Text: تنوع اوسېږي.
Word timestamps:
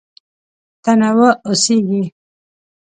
تنوع 0.83 1.31
اوسېږي. 1.47 2.03